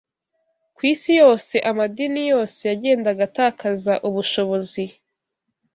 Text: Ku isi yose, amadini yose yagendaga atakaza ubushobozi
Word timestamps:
Ku 0.75 0.81
isi 0.93 1.11
yose, 1.21 1.55
amadini 1.69 2.21
yose 2.33 2.59
yagendaga 2.69 3.21
atakaza 3.29 3.93
ubushobozi 4.07 4.85